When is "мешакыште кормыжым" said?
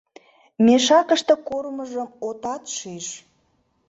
0.65-2.09